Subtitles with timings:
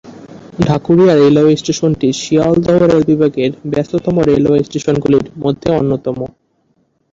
[0.59, 6.17] Dhakuria railway স্টেশনটি Sealdah rail বিভাগের ব্যস্ততম রেলওয়ে স্টেশনগুলির মধ্যে অন্যতম।